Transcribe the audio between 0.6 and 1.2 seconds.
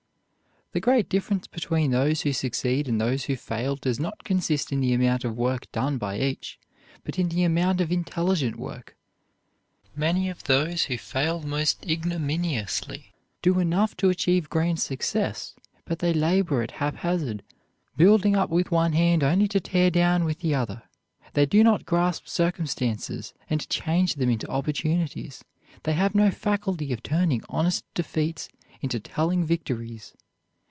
The great